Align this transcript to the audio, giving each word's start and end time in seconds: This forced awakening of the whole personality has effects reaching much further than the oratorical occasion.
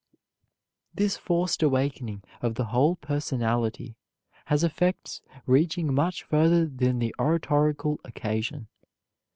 This 0.95 1.15
forced 1.15 1.61
awakening 1.61 2.23
of 2.41 2.55
the 2.55 2.65
whole 2.73 2.95
personality 2.95 3.97
has 4.45 4.63
effects 4.63 5.21
reaching 5.45 5.93
much 5.93 6.23
further 6.23 6.65
than 6.65 6.97
the 6.97 7.13
oratorical 7.19 7.99
occasion. 8.03 8.67